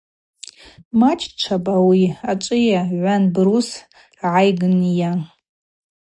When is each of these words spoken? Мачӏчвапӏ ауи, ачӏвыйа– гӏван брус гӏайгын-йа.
Мачӏчвапӏ 0.99 1.71
ауи, 1.77 2.03
ачӏвыйа– 2.29 2.81
гӏван 2.91 3.23
брус 3.33 3.69
гӏайгын-йа. 4.19 5.11